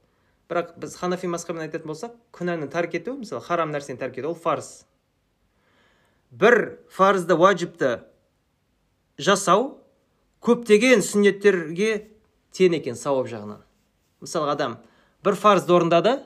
[0.50, 4.36] Бірақ біз ханафи мазхабын айтатын болсақ күнәні тәрк ету мысалы харам нәрсені тәрк ету ол
[4.36, 4.86] фарз.
[6.32, 7.92] Бір фарызды уаджибті
[9.18, 9.78] жасау
[10.44, 12.08] көптеген сүннеттерге
[12.56, 13.62] тең екен сауап жағынан.
[14.22, 14.78] Мысалы адам
[15.24, 16.18] бір фарызды орындады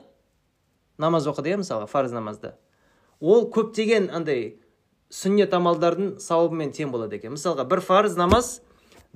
[1.01, 2.53] намаз оқыды иә мысалға фарыз намазды.
[3.19, 4.59] Ол көптеген андай
[5.11, 7.33] сүннет амалдардың сауабымен тең болады екен.
[7.35, 8.59] Мысалға бір фарыз намаз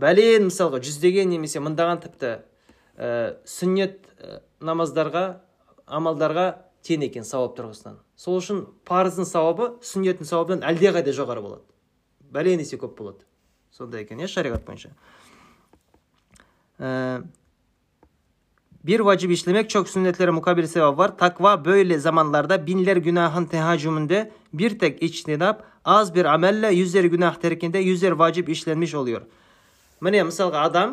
[0.01, 2.31] бәлен мысалға жүздеген немесе мыңдаған тіпті
[2.97, 4.01] ә, сүннет
[4.65, 5.25] намаздарға
[5.85, 6.47] амалдарға
[6.85, 12.79] тең екен сауап тұрғысынан сол үшін парыздың сауабы сүннеттің сауабынан әлдеқайда жоғары болады бәлен есе
[12.81, 13.25] көп болады
[13.71, 14.93] сондай екен иә шариғат бойынша
[16.79, 17.21] Ә,
[18.83, 21.17] bir vacip işlemek çok sünnetlere mukabil sevap var.
[21.17, 27.79] Takva böyle zamanlarda binler günahın tehacümünde bir tek içtinap az bir amelle yüzler günah terkinde
[27.79, 29.21] yüzler vacip işlenmiş oluyor.
[30.03, 30.89] Міне мысалға адам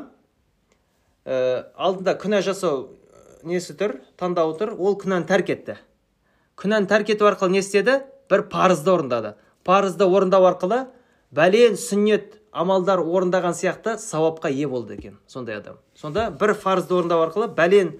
[1.26, 2.84] ә, алдында күнә жасау
[3.44, 3.98] несі тұр?
[4.20, 4.74] Таңдауы тұр.
[4.78, 5.78] Ол күнәні тәрк етті.
[6.58, 8.00] Күнәні тәрк ету арқылы не істеді?
[8.30, 9.34] Бір парызды орындады.
[9.64, 10.86] Парызды орындау арқылы
[11.32, 15.78] бәлен сүннет амалдар орындаған сияқты сауапқа ие болды екен сондай адам.
[15.96, 17.94] Сонда бір парызды орындау арқылы бәлен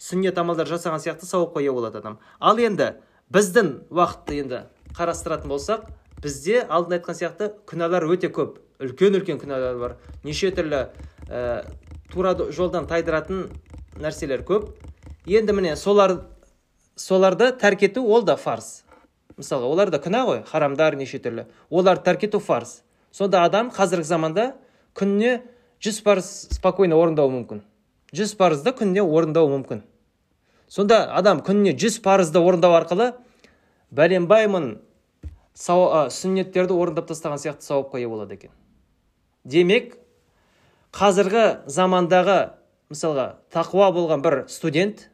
[0.00, 2.18] сүннет амалдар жасаған сияқты сауапқа ие болады адам.
[2.40, 2.94] Ал енді
[3.34, 4.62] біздің уақытты енді
[4.96, 5.84] қарастыратын болсақ
[6.22, 8.56] бізде алдында айтқан сияқты күнәлар өте көп.
[8.80, 9.96] Үлкен үлкен күнәлар бар.
[10.24, 10.86] Неше түрлі
[11.28, 11.66] ә,
[12.12, 13.48] тура жолдан тайдыратын
[14.02, 14.70] нәрселер көп.
[15.26, 16.20] Енді міне солар
[16.96, 18.82] соларды тәрк ету ол да фарз
[19.38, 21.46] мысалға олар да күнә ғой харамдар неше түрлі.
[21.70, 22.82] Оларды тәрк ету фарз
[23.12, 24.48] сонда адам қазіргі заманда
[24.98, 25.42] күніне
[25.84, 27.62] жүз парыз спокойно орындауы мүмкін.
[28.14, 29.82] Жүз парызды күніне орындауы мүмкін.
[30.68, 33.12] Сонда адам күніне жүз парызды орындау арқылы
[33.94, 34.78] бәленбай мың
[35.54, 38.50] сау, ә, сүннеттерді орындап тастаған сияқты сауапқа ие болады екен.
[39.44, 39.96] Демек
[40.92, 42.57] қазіргі замандағы
[42.92, 45.08] мысалға тақуа болған бір студент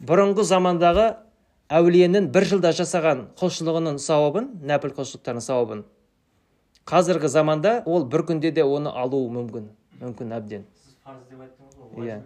[0.00, 1.08] бұрынғы замандағы
[1.70, 5.84] әулиенің бір жылда жасаған құлшылығының сауабын нәпіл құлшылықтардың сауабын
[6.88, 9.68] қазіргі заманда ол бір күнде де оны алуы мүмкін
[10.00, 10.64] мүмкін әбден.
[12.00, 12.22] Иә.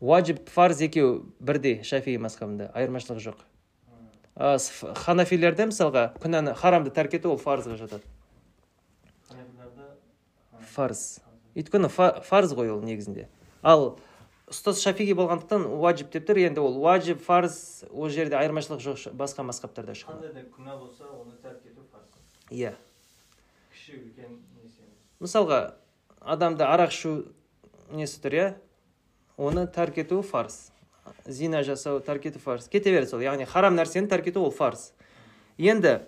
[0.00, 3.42] уаджиб фарз екеуі бірдей шафии мазхабында айырмашылығы жоқ.
[5.04, 8.02] Ханафилерде мысалға күнәні харамды тәрк ету ол фарзға жатады.
[10.72, 11.20] Фарз.
[11.56, 13.28] Өйткені фа- фарз ғой ол негізінде.
[13.62, 13.98] Ал
[14.50, 16.40] ұстаз шафиғи болғандықтан уаджиб деп тұр.
[16.42, 21.04] Енді ол уаджиб фарз ол жерде айырмашылық жоқ басқа мазхабтарда ешқандай қандай да күнә болса
[21.10, 22.10] оны тәрк ету парыз
[22.50, 22.74] иә.
[23.72, 24.38] Кіші үлкен
[25.20, 25.74] мысалға
[26.20, 27.14] адамда арақ ішу
[27.92, 28.48] несі тұр иә?
[29.36, 30.70] Оны тәрк ету фарз.
[31.26, 32.68] Зина жасау тәрк ету фарз.
[32.68, 33.20] Кете береді сол.
[33.20, 34.92] Яғни харам нәрсені тәрк ету ол фарз.
[35.58, 36.00] Енді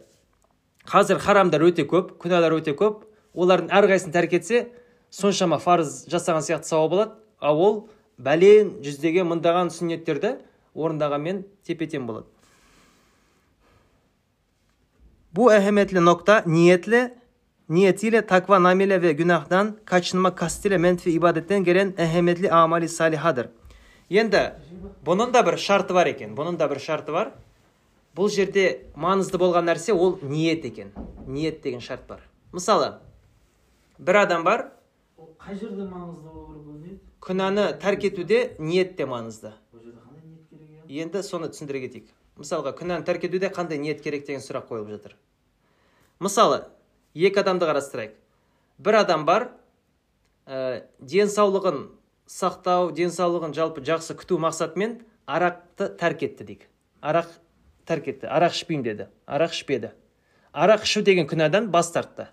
[0.85, 3.07] қазір харамдар өте көп күнәлар өте көп.
[3.35, 4.67] Олардың әрқайсысын тәрк етсе
[5.13, 7.13] соншама фарыз жасаған сияқты сауап болады.
[7.41, 10.37] Ал ол бәлен жүздеген мыңдаған сүннеттерді
[10.75, 12.29] орындағанмен тепе тең болады
[15.33, 17.19] Bu ehemmiyetli nokta niyetle,
[17.69, 23.49] niyetiyle takva namile ve günahdan kaçınma kastıyla menfi ibadetten gelen ehemmiyetli amali salihadır.
[24.11, 24.41] Енді
[25.07, 27.31] бұның да бір шарты бар екен бұның да бір шарты бар.
[28.13, 30.93] Бұл жерде маңызды болған нәрсе ол ниет екен
[31.27, 32.21] ниет деген шарт бар.
[32.53, 32.99] Мысалы
[33.99, 34.67] бір адам бар
[35.43, 36.99] қай жерде маңызды болу керек ол ниет?
[37.23, 39.53] Күнәні тәрк етуде ниет те маңызды.
[39.75, 42.13] Ол жерде қандай ниет керек енді соны түсіндіре кетейік.
[42.39, 45.17] Мысалға күнәні тәрк етуде қандай ниет керек деген сұрақ қойылып жатыр.
[46.21, 46.65] Мысалы
[47.15, 48.15] екі адамды қарастырайық.
[48.79, 49.51] бір адам бар
[50.47, 51.89] ә, денсаулығын
[52.27, 56.69] сақтау денсаулығын жалпы жақсы күту мақсатымен арақты тәрк етті дейік.
[57.03, 57.29] Арақ
[57.87, 59.93] тәрк етті арақ ішпеймін деді арақ ішпеді.
[60.53, 62.29] Арақ ішу деген күнәдан бас тартты.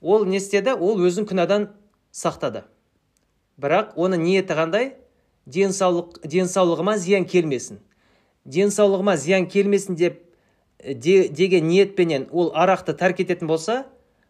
[0.00, 0.74] Ол не істеді?
[0.74, 1.68] Ол өзін күнәдан
[2.12, 2.64] сақтады.
[3.60, 4.92] Бірақ оның ниеті қандай?
[5.46, 7.80] Денсаулық денсаулығыма зиян келмесін.
[8.44, 10.20] Денсаулығыма зиян келмесін деп
[10.78, 13.84] э, де, деген ниетпенен ол арақты тәрк ететін болса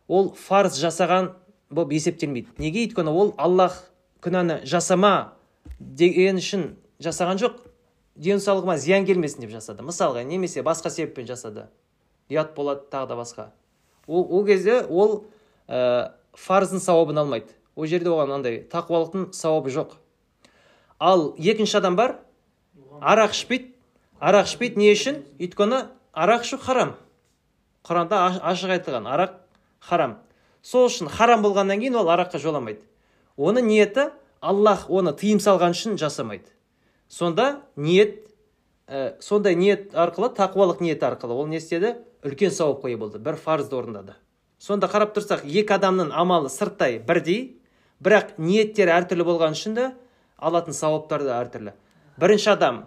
[0.09, 1.33] ол фарз жасаған
[1.71, 2.55] болып есептелмейді.
[2.59, 2.87] Неге?
[2.87, 3.85] Өйткені ол аллах
[4.25, 5.35] күнәні жасама
[5.79, 7.61] деген үшін жасаған жоқ.
[8.21, 9.85] Денсаулығыма зиян келмесін деп жасады.
[9.87, 11.69] Мысалға немесе басқа себеппен жасады.
[12.31, 13.47] Ұят болады тағы да басқа.
[14.07, 15.25] Ол, ол кезде ол
[15.71, 17.55] ә, фарыздың сауабын алмайды.
[17.77, 19.95] Ол жерде оған андай тақуалықтың сауабы жоқ.
[20.99, 22.19] Ал екінші адам бар.
[23.01, 23.71] Арақ ішпейді.
[24.21, 25.23] Арақ ішпейді не үшін?
[25.39, 26.97] Өйткені арақ ішу харам.
[27.87, 29.39] Құранда аш- ашық айтылған арақ
[29.81, 30.19] харам.
[30.63, 32.83] Сол үшін харам болғаннан кейін ол араққа жоламайды.
[33.39, 36.51] Оның ниеті аллах оны тыйым салған үшін жасамайды.
[37.09, 38.29] Сонда ниет
[38.87, 41.97] ә, сондай ниет арқылы тақуалық ниет арқылы ол не істеді?
[42.23, 44.17] Үлкен сауапқа ие болды бір фарызды орындады.
[44.61, 47.57] Сонда қарап тұрсақ екі адамның амалы сырттай бірдей
[48.05, 49.87] бірақ ниеттері әртүрлі болған үшін де
[50.37, 51.73] алатын сауаптары да әртүрлі.
[52.21, 52.83] Бірінші адам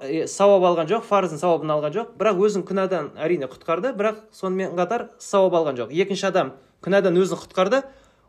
[0.00, 4.76] е, сауап алған жоқ фарыздың сауабын алған жоқ бірақ өзін күнәдан әрине құтқарды бірақ сонымен
[4.78, 5.92] қатар сауап алған жоқ.
[5.92, 7.82] Екінші адам күнәдан өзін құтқарды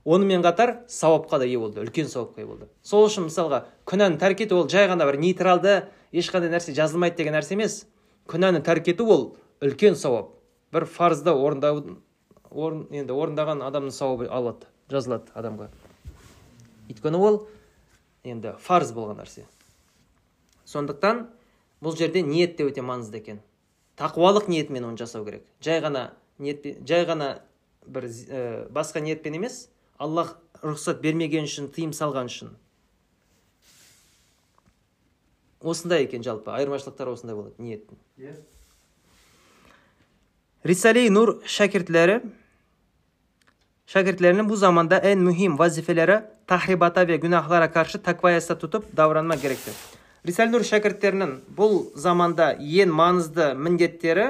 [0.05, 2.67] онымен қатар сауапқа да ие болды үлкен сауапқа ие болды.
[2.83, 7.35] Сол үшін мысалға күнәні тәрк ету ол жай ғана бір нейтралды ешқандай нәрсе жазылмайды деген
[7.35, 7.85] нәрсе емес.
[8.27, 9.25] Күнәні тәрк ету ол
[9.61, 10.35] үлкен сауап.
[10.71, 11.81] Бір фарызды орындау
[12.55, 15.69] орын, енді орындаған адамның сауабы алады жазылады адамға.
[16.89, 17.41] Өйткені ол
[18.23, 19.45] енді фарыз болған нәрсе.
[20.65, 21.25] Сондықтан
[21.83, 23.41] бұл жерде ниет те өте маңызды екен.
[23.99, 25.45] Тақуалық ниетмен оны жасау керек.
[25.61, 27.39] Жай ғана ниетпен жай ғана
[27.85, 28.41] бір ә,
[28.73, 32.55] басқа ниетпен емес аллах рұқсат бермеген үшін тыйым салған үшін.
[35.65, 36.51] Осындай екен жалпы.
[36.53, 37.97] Айырмашылықтар осындай болады ниеттің.
[38.21, 38.35] Иә.
[40.65, 42.21] Risale-i Nur şakirtleri
[43.88, 49.74] şakirtlerinin bu zamanda en mühim vazifeleri tahribata ve günahlara karşı takvaya tutup davranmak gerektir.
[50.28, 54.26] Risale-i Nur бұл заманда ең маңызды міндеттері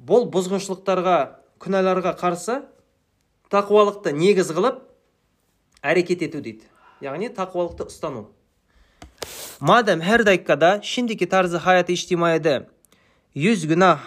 [0.00, 1.16] бұл бұзғыншылықтарға
[1.60, 2.62] күнәларға қарсы
[3.52, 4.80] тақуалықты негіз қылып
[5.84, 6.64] әрекет ету дейді
[7.04, 8.30] яғни тақуалықты ұстану
[9.60, 12.66] Madem her dakikada şimdiki tarzı hayatı içtimaiyede
[13.34, 14.00] yüz günah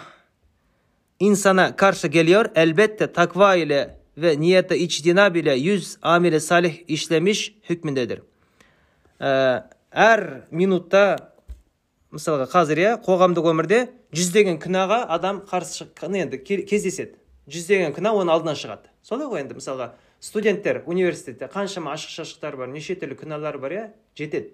[1.20, 5.98] insana karşı geliyor elbette takva ile ve niyete içtinab ile yüz
[6.40, 8.22] salih işlemiş hükmündedir.
[9.92, 11.32] Әр минутта
[12.12, 13.78] мысалға қазір иә қоғамдық өмірде
[14.12, 17.16] жүздеген күнәға адам қарсы енді ке- кездеседі
[17.48, 22.68] жүздеген күнә оның алдынан шығады солай ғой енді мысалға студенттер университетте қаншама ашық шашықтар бар
[22.72, 23.84] неше түрлі күнәлар бар иә
[24.18, 24.52] жетеді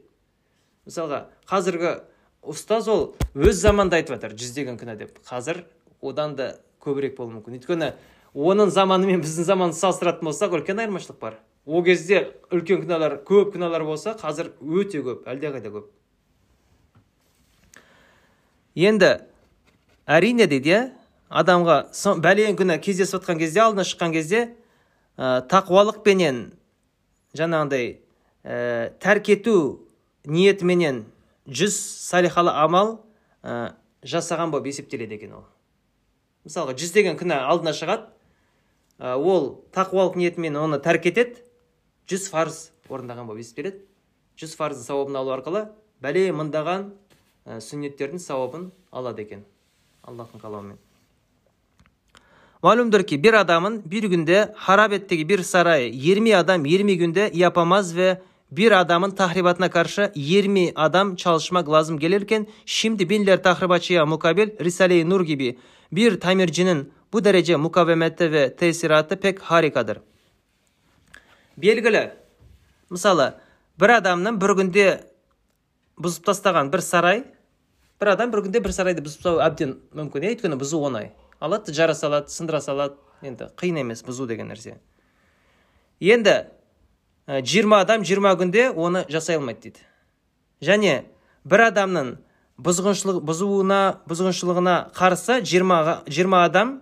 [0.86, 1.94] мысалға қазіргі
[2.42, 5.64] ұстаз ол өз заманда айтып жатыр жүздеген күнә деп қазір
[6.02, 7.92] одан да көбірек болуы мүмкін өйткені
[8.38, 11.38] оның заманы мен біздің заманды салыстыратын болсақ үлкен айырмашылық бар.
[11.66, 15.88] Ол кезде үлкен күнәлар көп күнәлар болса қазір өте көп әлдеқайда көп.
[18.79, 19.11] Енді
[20.07, 20.83] әрине дейді иә
[21.29, 21.81] адамға
[22.22, 24.44] бәлен күнә кездесіп жатқан кезде алдына шыққан кезде
[25.18, 26.53] ә, тақуалықпенен
[27.37, 27.98] жаңағындай
[28.44, 29.57] ә, тәрк ету
[30.24, 31.03] ниетіменен
[31.48, 31.74] жүз
[32.07, 33.01] салихалы амал
[33.42, 33.74] ә,
[34.07, 35.44] жасаған болып есептеледі екен ол.
[36.46, 38.14] Мысалға жүздеген күнә алдына шығады
[38.98, 41.38] ол тақуалық ниетімен оны тәрк етеді.
[42.08, 42.58] Жүз фарыз
[42.88, 43.84] орындаған болып есептеледі
[44.38, 45.64] жүз фарыздың сауабын алу арқылы
[46.02, 46.90] бәле мыңдаған
[47.46, 49.42] ә, сүннеттердің сауабын алады екен.
[50.06, 50.78] Аллахтың қалауымен.
[52.62, 54.54] Malumdur ki bir adamın bir günde
[54.92, 61.16] ettiği bir sarayı 20 adam 20 günde yapamaz ve bir adamın tahribatına karşı 20 adam
[61.16, 65.58] çalışmak lazım gelirken şimdi binler tahribatçıya mukabil Risale-i Nur gibi
[65.92, 66.20] bir
[67.12, 70.00] bu derece mukavemette ve tesiratı pek harikadır.
[71.56, 72.10] Белгілі
[72.90, 73.32] мысалы
[73.80, 74.86] бір адамның бір күнде
[75.98, 77.24] бұзып тастаған бір сарай
[78.00, 81.74] бір адам бір күнде бір сарайды бұзып тастау әбден мүмкін иә өйткені бұзу оңай алады
[81.74, 84.76] жара салады сындыра салады енді қиын емес бұзу деген нәрсе
[86.00, 86.36] енді
[87.28, 89.84] 20 адам 20 күнде оны жасай алмайды дейді
[90.64, 90.94] және
[91.44, 92.14] бір адамның
[92.62, 96.78] бұзғыншылық бұзуына бұзғыншылығына қарсы 20, 20 адам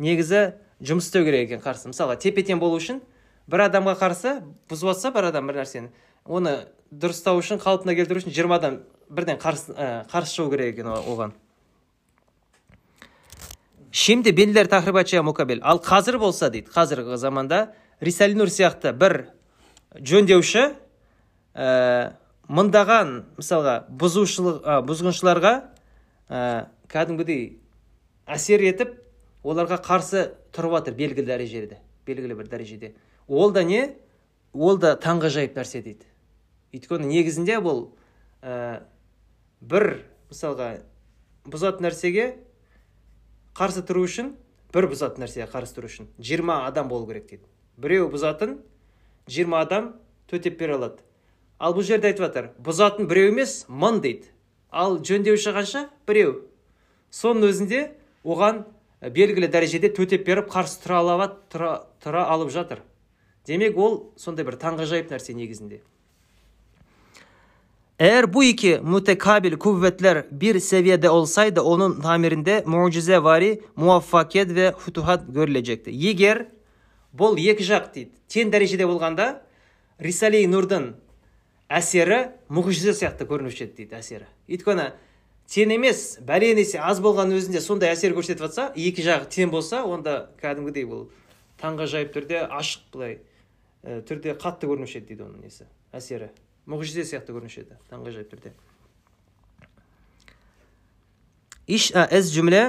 [0.00, 1.90] негізі жұмыс істеу керек екен қарсы.
[1.92, 3.02] Мысалға тепе тең болу үшін
[3.50, 4.38] бір адамға қарсы
[4.70, 5.92] бұзып жатса бір адам бір нәрсені?
[6.24, 6.56] Оны
[6.90, 11.32] дұрыстау үшін қалпына келтіру үшін 20 адам бірден қарсы, ә, қарсы шығу керек екен оған.
[14.36, 15.60] Binler tahribatçıya mukabil.
[15.62, 19.26] Ал қазір болса дейді, қазіргі заманда Рисали Нур сияқты бір
[19.98, 20.62] жөндеуші
[21.54, 22.12] ә,
[22.48, 25.52] мыңдаған мысалға бұзушылық ә, бұзғыншыларға
[26.30, 27.58] ә, кәдімгідей
[28.30, 28.94] әсер етіп
[29.44, 32.94] оларға қарсы тұрып жатыр белгілі дәрежеде белгілі бір дәрежеде.
[33.28, 33.96] Ол да не?
[34.52, 36.06] Ол да таңғажайып нәрсе дейді.
[36.74, 37.90] Өйткені негізінде бұл
[38.42, 38.82] ә,
[39.60, 40.70] бір мысалға
[41.50, 42.26] бұзатын нәрсеге
[43.58, 44.34] қарсы тұру үшін
[44.74, 47.46] бір бұзатын нәрсеге қарсы тұру үшін 20 адам болу керек дейді.
[47.76, 48.58] Біреу бұзатын
[49.30, 49.94] 20 адам
[50.30, 51.02] төтеп бере алады.
[51.58, 54.30] Ал бұл жерде айтып жатыр бұзатын біреу емес мың дейді.
[54.70, 55.88] Ал жөндеуші қанша?
[56.06, 56.40] Біреу.
[57.10, 57.80] Соның өзінде
[58.24, 58.64] оған
[59.00, 61.70] белгілі дәрежеде төтеп беріп қарсы тұра, алабат, тұра,
[62.04, 62.82] тұра алып жатыр.
[63.46, 65.80] Демек ол сондай бір таңғажайып нәрсе негізінде.
[68.00, 75.90] Eğer bu iki mütekabil kuvvetler bir seviyede olsaydı onun tamirinde mucizevari muvaffakiyet ve fütuhat görülecekti.
[75.90, 76.46] Егер
[77.16, 79.42] бұл екі жақ дейді тең дәрежеде болғанда
[80.00, 80.92] рисали нұрдың
[81.68, 84.28] әсері мұғжиза сияқты көрінуші еді дейді әсері.
[84.48, 84.86] Өйткені
[85.50, 89.82] тең емес бәлен есе аз болған өзінде сондай әсер көрсетіп жатса екі жағы тең болса
[89.84, 91.08] онда кәдімгідей бұл
[91.60, 93.16] таңғажайып түрде ашық былай
[93.84, 96.30] ә, түрде қатты көрінуші еді дейді оның несі әсері.
[96.70, 98.54] Мұғжизе сияқты көрінуші еді таңғажайып түрде.
[101.66, 101.76] E,
[102.10, 102.62] ez cümle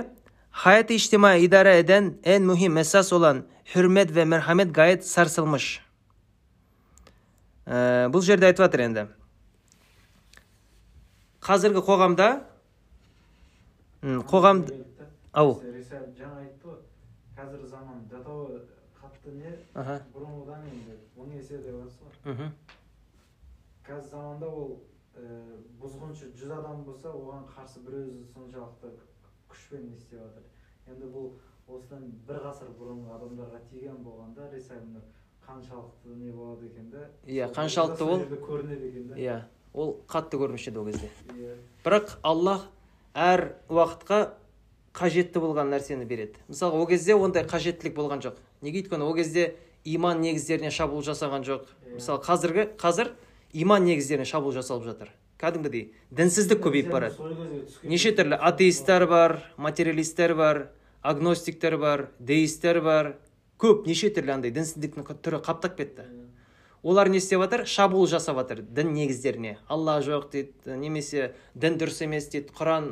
[0.51, 5.81] hayat içtimai idare eden en mühim esas olan hürmet ve merhamet gayet sarsılmış.
[7.67, 9.03] Ee, бұл жерде айтып жатыр енді.
[11.45, 12.27] Қазіргі қоғамда
[14.01, 14.63] қоғам
[15.33, 15.51] ау.
[15.61, 16.79] Жаңа айтты ғой
[17.37, 18.61] қазіргі заман того
[18.97, 19.99] қатты не аха.
[20.13, 22.49] Бұрынғыдан енді мың есе деп жатсыз ғой мхм.
[23.85, 24.79] қазір заманда ол
[25.15, 28.91] ә, бұзғыншы жүз адам болса оған қарсы бір өзі соншалықты
[29.51, 30.43] күшпен не істеп жатыр
[30.95, 31.31] енді бұл
[31.67, 35.05] осыдан бір ғасыр бұрынғы адамдарға тиген болғанда рисалнұр
[35.45, 39.41] қаншалықты не болады екен да Иә, қаншалықты ол- көрінеді екен да иә
[39.73, 41.09] ол қатты көрінуші еді ол кезде.
[41.35, 41.55] Иә.
[41.83, 42.67] Бірақ аллах
[43.13, 44.19] әр уақытқа
[44.95, 46.39] қажетті болған нәрсені береді.
[46.51, 48.39] Мысалға ол кезде ондай қажеттілік болған жоқ.
[48.61, 51.65] Неге өйткені ол кезде иман негіздеріне шабуыл жасаған жоқ?
[51.85, 51.95] Иә.
[51.95, 53.13] мысалы қазіргі қазір
[53.53, 55.09] иман негіздеріне шабуыл жасалып жатыр.
[55.39, 57.15] Кәдімгідей дінсіздік көбейіп барады.
[57.83, 60.67] неше түрлі атеисттер бар материалисттер бар
[61.01, 63.15] агностиктер бар деисттер бар.
[63.57, 66.01] Көп неше түрлі андай дінсіздіктің түрі қаптап кетті.
[66.01, 66.30] Иә.
[66.83, 69.57] Олар не істеп жатыр шабуыл жасап жатыр дін негіздеріне.
[69.67, 72.89] Алла жоқ дейді немесе дін дұрыс емес дейді құран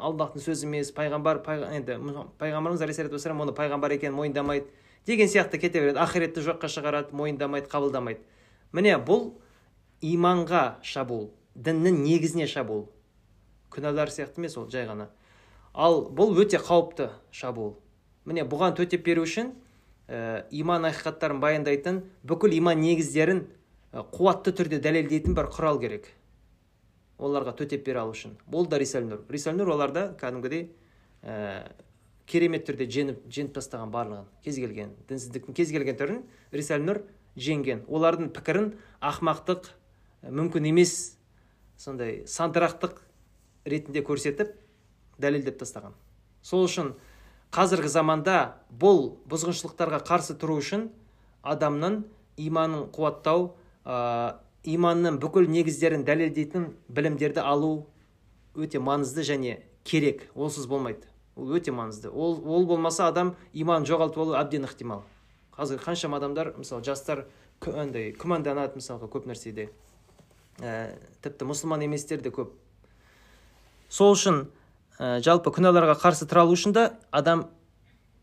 [0.00, 1.96] аллахтың сөзі емес пайғамбар пайға- енді
[2.38, 4.66] пайғамбарымыз алейхисалату вассалам оны пайғамбар екенін мойындамайды
[5.06, 5.98] деген сияқты кете береді.
[5.98, 8.20] Ақиретті жоққа шығарады мойындамайды қабылдамайды.
[8.72, 9.32] Міне бұл
[10.02, 12.88] иманға шабуыл діннің негізіне шабуыл.
[13.70, 15.08] Күнәлар сияқты емес ол жай ғана.
[15.74, 17.76] Ал бұл өте қауіпті шабуыл.
[18.24, 19.54] Міне бұған төтеп беру үшін
[20.10, 23.44] ә, иман ақиқаттарын баяндайтын бүкіл иман негіздерін
[23.94, 26.10] ә, қуатты түрде дәлелдейтін бір құрал керек.
[27.20, 28.34] Оларға төтеп бере алу үшін.
[28.50, 29.22] Бұл да рисал нұр.
[29.30, 30.66] Рисал нұр оларда кәдімгідей
[31.22, 31.70] ә,
[32.26, 36.20] керемет түрде жеңіп жеңіп тастаған барлығын кез келген дінсіздіктің кез келген түрін
[36.54, 37.02] рисал нұр
[37.38, 37.84] жеңген.
[37.86, 39.70] Олардың пікірін ақмақтық
[40.26, 40.94] мүмкін емес
[41.78, 42.98] сондай сандырақтық
[43.70, 44.54] ретінде көрсетіп
[45.20, 45.94] дәлелдеп тастаған.
[46.42, 46.94] Сол үшін
[47.54, 48.36] қазіргі заманда
[48.70, 50.88] бұл бұзғыншылықтарға қарсы тұру үшін
[51.42, 52.04] адамның
[52.38, 53.50] иманын қуаттау
[53.84, 57.86] ә, иманның бүкіл негіздерін дәлелдейтін білімдерді алу
[58.54, 60.28] өте маңызды және керек.
[60.34, 61.08] Олсыз болмайды.
[61.36, 62.10] Ол өте маңызды.
[62.10, 65.02] Ол, ол болмаса адам иманын жоғалтып алу әбден ықтимал.
[65.56, 67.26] Қазір қаншама адамдар мысалы жастар
[67.66, 69.70] андай күмәнданады мысалға көп нәрседе.
[70.60, 72.52] Ә, тіпті мұсылман еместер де көп.
[73.88, 74.44] Сол үшін
[75.00, 77.46] ә, жалпы күнәларға қарсы тұра алу үшін да адам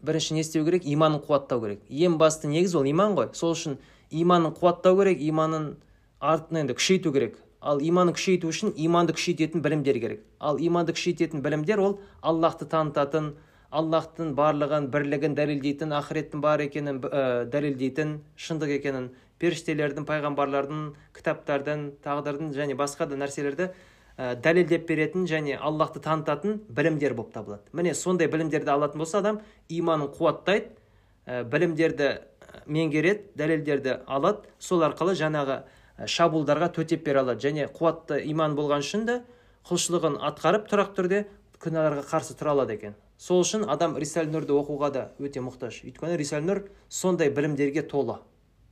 [0.06, 0.86] бірінші не істеу керек?
[0.86, 1.82] Иманын қуаттау керек.
[1.90, 3.32] Ең басты негіз ол иман ғой.
[3.34, 3.80] Сол үшін
[4.12, 5.74] иманын қуаттау керек иманын
[6.22, 7.42] артын енді күшейту керек.
[7.62, 10.22] Ал иманын күшейту үшін иманды күшейтетін білімдер керек.
[10.40, 13.34] Ал иманды күшейтетін білімдер ол аллахты танытатын
[13.74, 19.10] аллахтың барлығын бірлігін дәлелдейтін ақыреттің бар екенін ә, дәлелдейтін шындық екенін
[19.42, 20.86] періштелердің пайғамбарлардың
[21.18, 23.72] кітаптардың тағдырдың және басқа да нәрселерді
[24.18, 27.64] ә, дәлелдеп беретін және аллахты танытатын білімдер болып табылады.
[27.72, 30.74] Міне сондай білімдерді алатын болса адам иманын қуаттайды
[31.26, 32.20] ә, білімдерді ә,
[32.66, 34.50] меңгереді дәлелдерді алады.
[34.60, 35.62] Сол арқылы жаңағы
[36.06, 37.46] шабуылдарға төтеп бере алады.
[37.48, 39.20] Және қуатты иман болған үшін де
[39.70, 41.26] құлшылығын атқарып тұрақты түрде
[41.62, 42.96] күнәларға қарсы тұра алады екен.
[43.18, 45.82] Сол үшін адам рисал нұрды оқуға да өте мұқтаж.
[45.90, 48.20] Өйткені рисал нұр сондай білімдерге толы.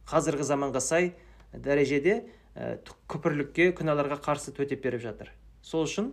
[0.05, 1.13] Қазіргі заманға сай
[1.51, 5.31] дәрежеде ә, т- күпірлікке күнәларға қарсы төтеп беріп жатыр.
[5.61, 6.11] Сол үшін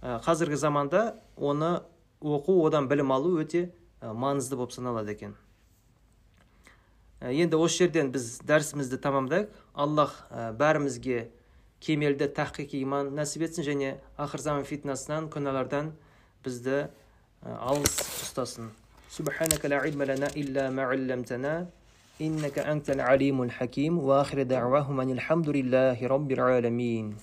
[0.00, 1.82] ә, қазіргі заманда оны
[2.22, 3.68] оқу одан білім алу өте
[4.00, 5.36] ә, маңызды болып саналады екен.
[7.22, 9.50] Енді осы жерден біз дәрісімізді тамамдайық.
[9.78, 10.16] Аллах
[10.58, 11.28] бәрімізге
[11.78, 15.92] кемелді тахқиқи иман нәсіп етсін және ақыр заман фитнасынан күнәлардан
[16.42, 16.88] бізді
[17.42, 17.94] алыс
[18.26, 18.72] ұстасын.
[22.22, 27.14] إنك أنت العليم الحكيم وآخر دعواهم أن الحمد لله رب العالمين.